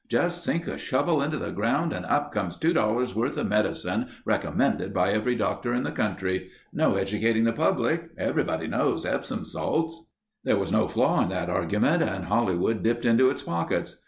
[0.09, 4.07] "Just sink a shovel into the ground and up comes two dollars' worth of medicine
[4.25, 6.49] recommended by every doctor in the country.
[6.73, 8.09] No educating the public.
[8.17, 10.07] Everybody knows epsom salts."
[10.43, 13.97] There was no flaw in that argument and Hollywood dipped into its pockets.